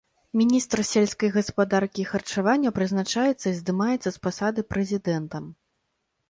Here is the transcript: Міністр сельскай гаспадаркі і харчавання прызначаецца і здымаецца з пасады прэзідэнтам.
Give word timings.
Міністр 0.39 0.79
сельскай 0.91 1.29
гаспадаркі 1.35 1.99
і 2.03 2.05
харчавання 2.11 2.69
прызначаецца 2.79 3.45
і 3.51 3.53
здымаецца 3.59 4.09
з 4.17 4.23
пасады 4.25 4.65
прэзідэнтам. 4.71 5.43